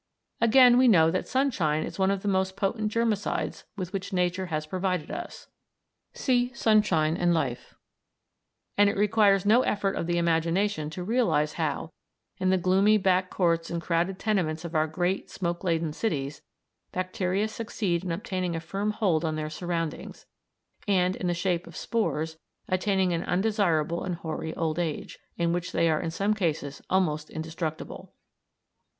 [0.41, 4.47] Again, we know that sunshine is one of the most potent germicides with which nature
[4.47, 5.47] has provided us;
[6.17, 6.81] and
[8.89, 11.91] it requires no effort of the imagination to realise how,
[12.39, 16.41] in the gloomy back courts and crowded tenements of our great smoke laden cities,
[16.91, 20.25] bacteria succeed in obtaining a firm hold on their surroundings,
[20.87, 25.71] and, in the shape of spores, attaining an undesirable and hoary old age, in which
[25.71, 28.11] they are in some cases almost indestructible.